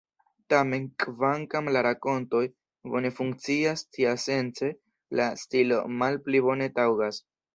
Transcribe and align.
Tamen, 0.51 0.85
kvankam 1.01 1.67
la 1.75 1.83
rakontoj 1.87 2.41
bone 2.95 3.11
funkcias 3.19 3.85
tiasence, 3.97 4.71
la 5.21 5.29
stilo 5.45 5.81
malpli 5.99 6.45
bone 6.49 6.73
taŭgas. 6.81 7.25